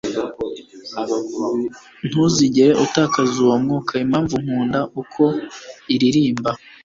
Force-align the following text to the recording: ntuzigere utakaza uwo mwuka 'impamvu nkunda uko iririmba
ntuzigere 2.07 2.71
utakaza 2.85 3.35
uwo 3.45 3.55
mwuka 3.63 3.91
'impamvu 4.03 4.35
nkunda 4.43 4.79
uko 5.01 5.23
iririmba 5.93 6.51